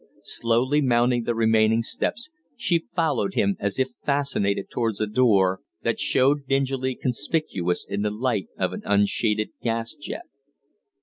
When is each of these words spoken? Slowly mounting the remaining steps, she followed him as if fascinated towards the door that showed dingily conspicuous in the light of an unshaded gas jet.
Slowly 0.23 0.81
mounting 0.81 1.25
the 1.25 1.35
remaining 1.35 1.83
steps, 1.83 2.31
she 2.57 2.85
followed 2.95 3.35
him 3.35 3.55
as 3.59 3.77
if 3.77 3.89
fascinated 4.03 4.67
towards 4.67 4.97
the 4.97 5.05
door 5.05 5.59
that 5.83 5.99
showed 5.99 6.47
dingily 6.47 6.95
conspicuous 6.95 7.85
in 7.87 8.01
the 8.01 8.09
light 8.09 8.47
of 8.57 8.73
an 8.73 8.81
unshaded 8.83 9.51
gas 9.61 9.93
jet. 9.93 10.23